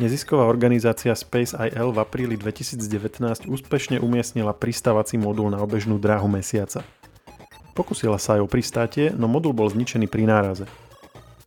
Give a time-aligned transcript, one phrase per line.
[0.00, 6.80] Nezisková organizácia Space IL v apríli 2019 úspešne umiestnila pristávací modul na obežnú dráhu mesiaca.
[7.76, 10.64] Pokusila sa aj o pristátie, no modul bol zničený pri náraze.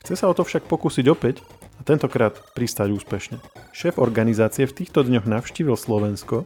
[0.06, 1.42] Chce sa o to však pokúsiť opäť
[1.76, 3.42] a tentokrát pristáť úspešne.
[3.74, 6.46] Šéf organizácie v týchto dňoch navštívil Slovensko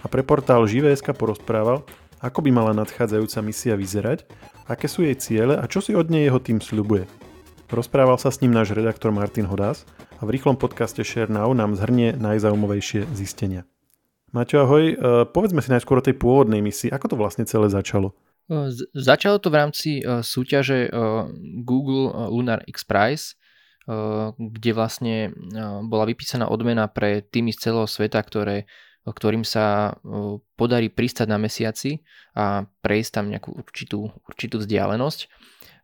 [0.00, 1.84] a pre portál Živé.sk porozprával,
[2.24, 4.24] ako by mala nadchádzajúca misia vyzerať,
[4.72, 7.04] aké sú jej ciele a čo si od nej jeho tým sľubuje.
[7.72, 9.88] Rozprával sa s ním náš redaktor Martin Hodás
[10.20, 13.64] a v rýchlom podcaste Share Now nám zhrnie najzaujímavejšie zistenia.
[14.28, 14.94] Maťo, ahoj, e,
[15.32, 16.92] povedzme si najskôr o tej pôvodnej misii.
[16.92, 18.12] Ako to vlastne celé začalo?
[18.52, 20.92] E, začalo to v rámci e, súťaže
[21.64, 23.40] Google Lunar X Prize,
[24.36, 25.32] kde vlastne
[25.88, 28.68] bola vypísaná odmena pre týmy z celého sveta, ktoré,
[29.02, 29.96] ktorým sa
[30.54, 32.04] podarí pristať na mesiaci
[32.36, 35.26] a prejsť tam nejakú určitú, určitú vzdialenosť.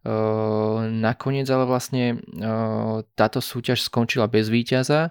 [0.07, 5.11] Ehm, nakoniec ale vlastne ehm, táto súťaž skončila bez víťaza,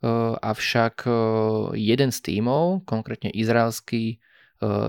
[0.00, 1.04] ehm, avšak
[1.76, 4.20] jeden z tímov, konkrétne izraelský,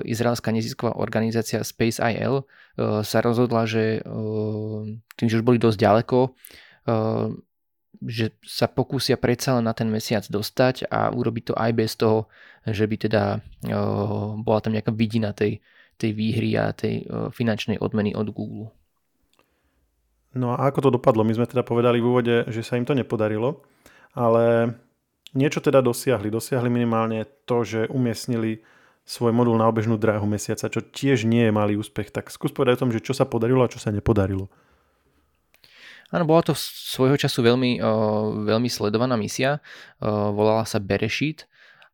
[0.07, 2.47] izraelská nezisková organizácia Space IL
[2.79, 3.99] sa rozhodla, že
[5.19, 6.31] tým, že už boli dosť ďaleko,
[7.99, 12.31] že sa pokúsia predsa len na ten mesiac dostať a urobiť to aj bez toho,
[12.63, 13.43] že by teda
[14.39, 15.59] bola tam nejaká vidina tej,
[15.99, 17.03] tej výhry a tej
[17.35, 18.76] finančnej odmeny od Google.
[20.37, 21.25] No a ako to dopadlo?
[21.25, 23.65] My sme teda povedali v úvode, že sa im to nepodarilo,
[24.13, 24.77] ale
[25.33, 26.29] niečo teda dosiahli.
[26.29, 28.61] Dosiahli minimálne to, že umiestnili
[29.07, 32.13] svoj modul na obežnú dráhu mesiaca, čo tiež nie je malý úspech.
[32.13, 34.45] Tak skús povedať o tom, že čo sa podarilo a čo sa nepodarilo.
[36.07, 37.83] Áno, bola to svojho času veľmi,
[38.47, 39.59] veľmi sledovaná misia.
[40.03, 41.47] volala sa Berešit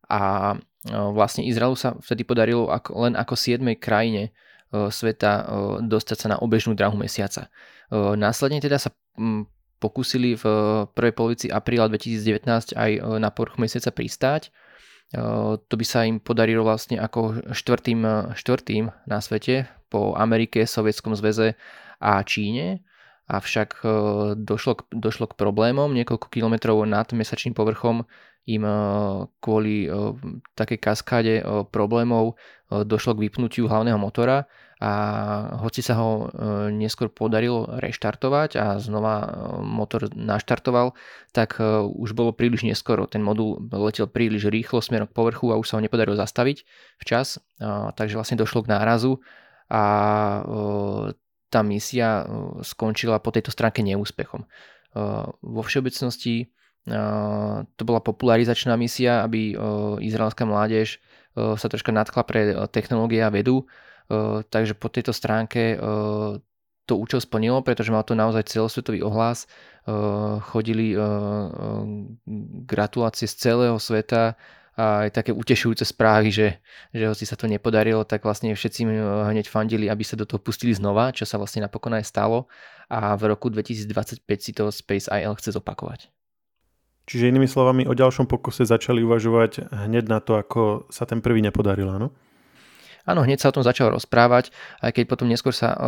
[0.06, 0.54] a
[0.86, 2.68] vlastne Izraelu sa vtedy podarilo
[3.00, 3.62] len ako 7.
[3.80, 4.30] krajine
[4.90, 5.46] sveta
[5.82, 7.48] dostať sa na obežnú dráhu mesiaca.
[7.94, 8.90] Následne teda sa
[9.78, 10.44] pokúsili v
[10.96, 14.48] prvej polovici apríla 2019 aj na povrch mesiaca pristáť.
[15.14, 21.54] To by sa im podarilo vlastne ako štvrtým, štvrtým na svete po Amerike, Sovietskom zväze
[22.00, 22.82] a Číne.
[23.24, 23.84] Avšak
[24.36, 25.92] došlo k, došlo k problémom.
[25.94, 28.08] Niekoľko kilometrov nad mesačným povrchom
[28.44, 28.64] im
[29.40, 29.88] kvôli
[30.52, 31.34] takej kaskáde
[31.72, 32.36] problémov
[32.68, 34.44] došlo k vypnutiu hlavného motora
[34.84, 34.92] a
[35.62, 39.26] hoci sa ho e, neskôr podarilo reštartovať a znova e,
[39.62, 40.92] motor naštartoval,
[41.30, 43.06] tak e, už bolo príliš neskoro.
[43.08, 46.66] Ten modul letel príliš rýchlo smerom k povrchu a už sa ho nepodarilo zastaviť
[47.00, 47.40] včas,
[47.96, 49.22] takže vlastne došlo k nárazu
[49.70, 49.82] a
[51.48, 52.26] tá misia
[52.60, 54.44] skončila po tejto stránke neúspechom.
[55.40, 56.50] Vo všeobecnosti
[57.76, 59.56] to bola popularizačná misia, aby
[60.04, 61.00] izraelská mládež
[61.34, 63.64] sa troška nadchla pre technológie a vedu
[64.50, 65.80] takže po tejto stránke
[66.84, 69.48] to účel splnilo, pretože mal to naozaj celosvetový ohlas.
[70.52, 70.92] Chodili
[72.68, 74.36] gratulácie z celého sveta
[74.74, 76.48] a aj také utešujúce správy, že,
[76.90, 78.90] že hoci sa to nepodarilo, tak vlastne všetci
[79.30, 82.50] hneď fandili, aby sa do toho pustili znova, čo sa vlastne napokon aj stalo
[82.90, 86.10] a v roku 2025 si to Space IL chce zopakovať.
[87.04, 91.44] Čiže inými slovami, o ďalšom pokuse začali uvažovať hneď na to, ako sa ten prvý
[91.44, 92.08] nepodaril, áno?
[93.04, 94.48] Áno, hneď sa o tom začal rozprávať,
[94.80, 95.78] aj keď potom neskôr sa o,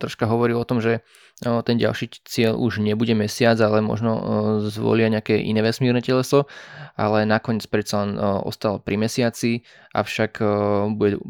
[0.00, 1.04] troška hovoril o tom, že
[1.44, 4.20] o, ten ďalší cieľ už nebude mesiac, ale možno o,
[4.64, 6.48] zvolia nejaké iné vesmírne teleso,
[6.96, 9.60] ale nakoniec predsa len o, ostal pri mesiaci,
[9.92, 10.48] avšak o,
[10.88, 11.20] bude,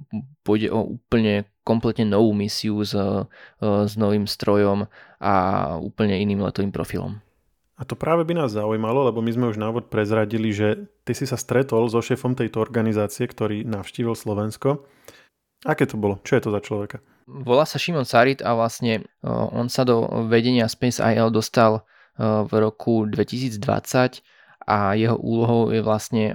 [0.46, 3.26] pôjde o úplne kompletne novú misiu s, o,
[3.58, 4.86] s novým strojom
[5.18, 5.34] a
[5.82, 7.18] úplne iným letovým profilom.
[7.78, 11.30] A to práve by nás zaujímalo, lebo my sme už návod prezradili, že ty si
[11.30, 14.82] sa stretol so šéfom tejto organizácie, ktorý navštívil Slovensko.
[15.62, 16.18] Aké to bolo?
[16.26, 16.98] Čo je to za človeka?
[17.30, 21.86] Volá sa Šimon Sarit a vlastne on sa do vedenia Space IL dostal
[22.18, 23.62] v roku 2020
[24.66, 26.34] a jeho úlohou je vlastne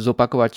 [0.00, 0.54] zopakovať,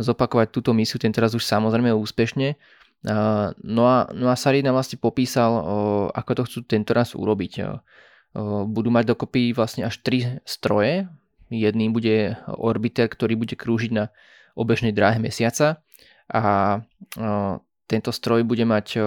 [0.00, 2.56] zopakovať túto misiu, ten teraz už samozrejme úspešne.
[3.04, 5.54] No a, no a Sarit nám vlastne popísal,
[6.10, 7.62] ako to chcú tento raz urobiť
[8.68, 11.08] budú mať dokopy vlastne až tri stroje.
[11.48, 14.12] Jedným bude orbiter, ktorý bude krúžiť na
[14.52, 15.80] obežnej dráhe mesiaca
[16.28, 16.42] a
[17.88, 19.00] tento stroj bude mať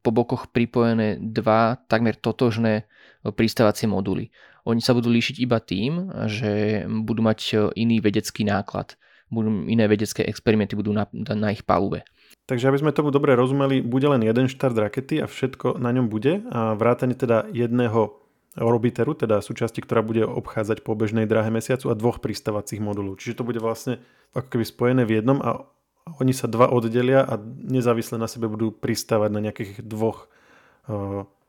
[0.00, 2.88] po bokoch pripojené dva takmer totožné
[3.36, 4.32] pristávacie moduly.
[4.64, 8.96] Oni sa budú líšiť iba tým, že budú mať iný vedecký náklad.
[9.28, 12.06] Budú iné vedecké experimenty budú na, na ich palube.
[12.50, 16.10] Takže aby sme tomu dobre rozumeli, bude len jeden štart rakety a všetko na ňom
[16.10, 18.18] bude a vrátane teda jedného
[18.58, 23.22] orbiteru, teda súčasti, ktorá bude obchádzať po bežnej dráhe mesiacu a dvoch pristávacích modulov.
[23.22, 24.02] Čiže to bude vlastne
[24.34, 25.62] ako keby spojené v jednom a
[26.18, 30.26] oni sa dva oddelia a nezávisle na sebe budú pristávať na nejakých dvoch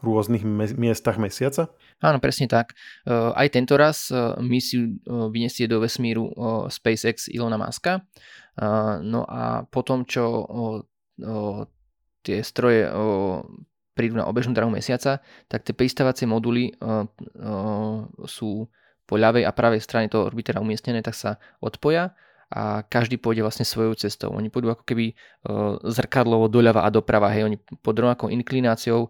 [0.06, 0.45] rôznych
[0.77, 1.74] miestach mesiaca?
[1.98, 2.77] Áno, presne tak.
[3.09, 5.01] Aj tento raz misiu
[5.33, 6.30] vyniesie do vesmíru
[6.69, 8.06] SpaceX Ilona Muska.
[9.01, 10.45] No a potom, čo
[12.21, 12.85] tie stroje
[13.91, 15.19] prídu na obežnú drahu mesiaca,
[15.51, 16.73] tak tie pristávacie moduly
[18.25, 18.65] sú
[19.06, 22.15] po ľavej a pravej strane toho orbitera umiestnené, tak sa odpoja
[22.51, 24.31] a každý pôjde vlastne svojou cestou.
[24.35, 25.15] Oni pôjdu ako keby
[25.88, 29.07] zrkadlovo doľava a doprava, hej, oni pod rovnakou inklináciou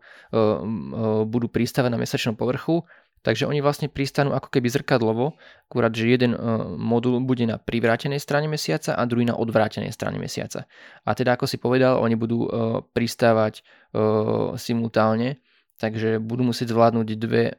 [1.26, 2.86] budú pristávané na mesačnom povrchu,
[3.22, 5.38] takže oni vlastne pristanú ako keby zrkadlovo,
[5.70, 10.18] akurát, že jeden uh, modul bude na privrátenej strane mesiaca a druhý na odvrátenej strane
[10.18, 10.66] mesiaca.
[11.06, 12.50] A teda ako si povedal, oni budú uh,
[12.94, 13.62] pristávať
[13.94, 15.40] uh, simultálne,
[15.78, 17.58] takže budú musieť zvládnuť dve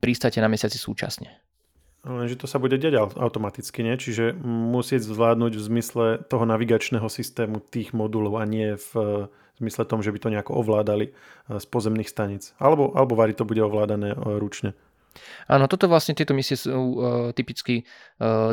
[0.00, 1.47] pristáte na mesiaci súčasne.
[2.08, 4.00] Lenže to sa bude diať automaticky, nie?
[4.00, 9.28] Čiže musieť zvládnuť v zmysle toho navigačného systému tých modulov a nie v
[9.60, 11.12] zmysle tom, že by to nejako ovládali
[11.50, 12.54] z pozemných stanic.
[12.56, 14.72] Alebo, alebo vari to bude ovládané e, ručne.
[15.48, 16.92] Áno, toto vlastne tieto misie sú uh,
[17.32, 17.84] typicky
[18.18, 18.52] uh,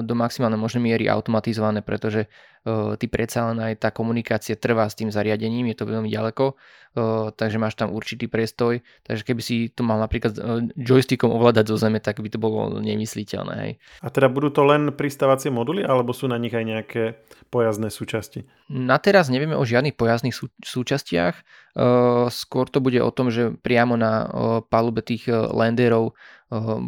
[0.00, 2.26] do maximálnej možnej miery automatizované, pretože
[2.66, 6.54] uh, ty predsa len aj tá komunikácia trvá s tým zariadením, je to veľmi ďaleko,
[6.54, 11.72] uh, takže máš tam určitý prestoj, takže keby si to mal napríklad uh, joystickom ovládať
[11.72, 13.54] zo zeme, tak by to bolo nemysliteľné.
[13.60, 13.72] Hej.
[14.04, 17.02] A teda budú to len pristávacie moduly, alebo sú na nich aj nejaké
[17.50, 18.46] pojazdné súčasti?
[18.70, 21.34] Na teraz nevieme o žiadnych pojazdných sú, súčastiach,
[21.74, 24.28] uh, skôr to bude o tom, že priamo na uh,
[24.62, 26.12] palube tých uh, landerov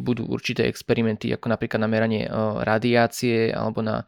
[0.03, 2.29] budú určité experimenty, ako napríklad na meranie
[2.61, 4.05] radiácie alebo na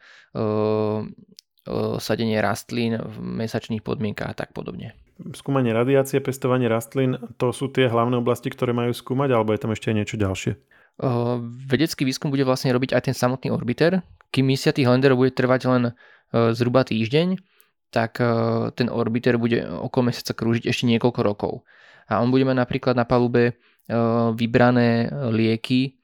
[1.97, 4.93] sadenie rastlín v mesačných podmienkách a tak podobne.
[5.33, 9.71] Skúmanie radiácie, pestovanie rastlín, to sú tie hlavné oblasti, ktoré majú skúmať, alebo je tam
[9.71, 10.53] ešte aj niečo ďalšie?
[11.71, 14.03] Vedecký výskum bude vlastne robiť aj ten samotný orbiter.
[14.29, 15.83] Kým misia tých landerov bude trvať len
[16.35, 17.39] zhruba týždeň,
[17.95, 18.19] tak
[18.75, 21.53] ten orbiter bude okolo mesiaca krúžiť ešte niekoľko rokov.
[22.11, 23.74] A on bude mať napríklad na palube Eh,
[24.33, 26.01] vybrané lieky,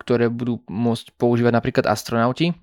[0.00, 2.56] ktoré budú môcť používať napríklad astronauti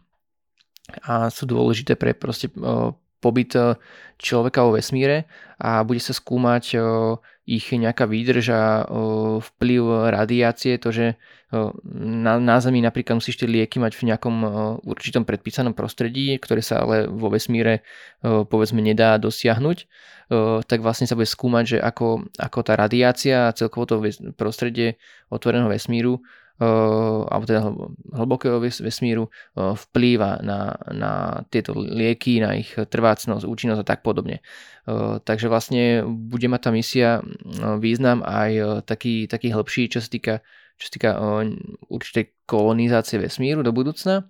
[1.05, 2.89] a sú dôležité pre proste eh,
[3.19, 3.75] pobyt eh,
[4.17, 5.27] človeka vo vesmíre
[5.61, 6.77] a bude sa skúmať
[7.47, 8.83] ich nejaká výdrž a
[9.39, 11.15] vplyv radiácie, to, že
[11.95, 14.35] na, na Zemi napríklad musíš tie lieky mať v nejakom
[14.83, 17.87] určitom predpísanom prostredí, ktoré sa ale vo vesmíre
[18.19, 19.77] povedzme nedá dosiahnuť,
[20.67, 24.03] tak vlastne sa bude skúmať, že ako, ako tá radiácia a celkovo to
[24.35, 24.99] prostredie
[25.31, 26.19] otvoreného vesmíru
[26.57, 27.69] alebo teda
[28.17, 31.11] hlbokého vesmíru vplýva na, na
[31.53, 34.41] tieto lieky, na ich trvácnosť, účinnosť a tak podobne.
[35.21, 37.21] Takže vlastne bude mať tá misia
[37.77, 40.41] význam aj taký, taký hĺbší, čo sa týka,
[40.81, 41.11] čo sa týka
[41.93, 44.25] určitej kolonizácie vesmíru do budúcna.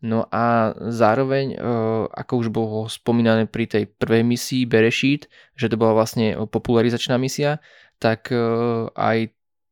[0.00, 1.60] No a zároveň,
[2.08, 7.60] ako už bolo spomínané pri tej prvej misii Bereshit, že to bola vlastne popularizačná misia,
[8.00, 8.32] tak
[8.96, 9.18] aj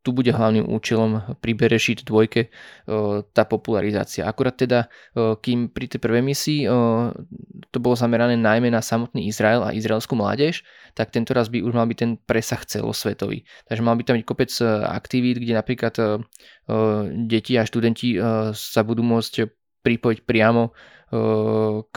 [0.08, 2.48] tu bude hlavným účelom pri Bereshit 2 e,
[3.36, 4.24] tá popularizácia.
[4.24, 6.68] Akurát teda, e, kým pri tej prvej misii e,
[7.68, 10.64] to bolo zamerané najmä na samotný Izrael a izraelskú mládež,
[10.96, 13.44] tak tento raz by už mal byť ten presah celosvetový.
[13.68, 14.48] Takže mal by tam byť kopec
[14.88, 15.94] aktivít, kde napríklad
[17.28, 18.16] deti a študenti
[18.56, 19.52] sa budú môcť
[19.84, 20.72] pripojiť priamo
[21.92, 21.96] k,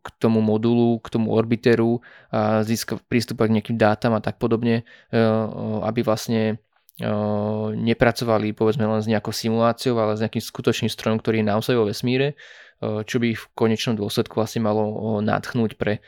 [0.00, 4.84] k tomu modulu, k tomu orbiteru a získať prístup k nejakým dátam a tak podobne,
[5.84, 6.60] aby vlastne
[7.74, 11.90] nepracovali povedzme len s nejakou simuláciou, ale s nejakým skutočným strojom, ktorý je naozaj vo
[11.90, 12.38] vesmíre,
[12.82, 16.02] čo by ich v konečnom dôsledku vlastne malo nadchnúť pre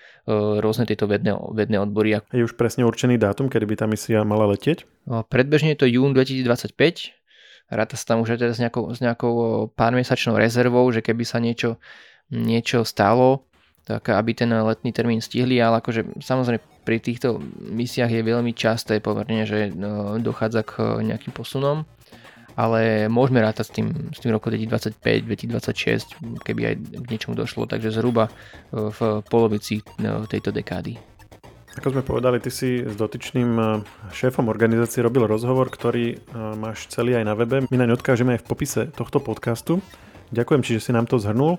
[0.59, 2.19] rôzne tieto vedné, vedné odbory.
[2.35, 4.83] Je už presne určený dátum, kedy by tá misia mala letieť?
[5.07, 6.75] Predbežne je to jún 2025.
[7.71, 11.39] Ráta sa tam už teda s nejakou, s nejakou pár mesačnou rezervou, že keby sa
[11.39, 11.79] niečo,
[12.29, 13.47] niečo stalo,
[13.87, 17.41] tak aby ten letný termín stihli, ale akože samozrejme pri týchto
[17.73, 21.89] misiách je veľmi časté pomerne, že no, dochádza k nejakým posunom,
[22.55, 27.67] ale môžeme rátať s tým, s tým roku 2025, 2026, keby aj k niečomu došlo,
[27.67, 31.01] takže zhruba e, v polovici no, tejto dekády.
[31.75, 33.83] Ako sme povedali, ty si s dotyčným
[34.15, 36.23] šéfom organizácie robil rozhovor, ktorý
[36.55, 37.67] máš celý aj na webe.
[37.67, 39.83] My naň odkážeme aj v popise tohto podcastu.
[40.31, 41.59] Ďakujem či že si nám to zhrnul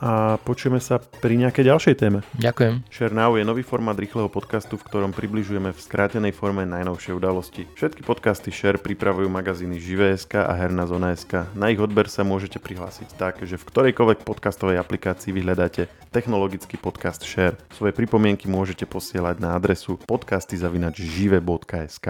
[0.00, 2.20] a počujeme sa pri nejakej ďalšej téme.
[2.36, 2.82] Ďakujem.
[2.92, 7.66] Share Now je nový formát rýchleho podcastu, v ktorom približujeme v skrátenej forme najnovšie udalosti.
[7.74, 11.46] Všetky podcasty Share pripravujú magazíny Živé.sk a Herná zona.sk.
[11.56, 17.24] Na ich odber sa môžete prihlásiť tak, že v ktorejkoľvek podcastovej aplikácii vyhľadáte technologický podcast
[17.26, 17.56] Share.
[17.74, 22.06] Svoje pripomienky môžete posielať na adresu podcasty.žive.sk.